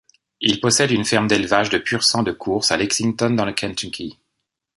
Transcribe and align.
Il 0.39 0.59
possède 0.61 0.89
une 0.89 1.05
ferme 1.05 1.27
d'élevage 1.27 1.69
de 1.69 1.77
pur-sang 1.77 2.23
de 2.23 2.31
courses 2.31 2.71
à 2.71 2.77
Lexington 2.77 3.29
dans 3.29 3.45
le 3.45 3.53
Kentucky. 3.53 4.17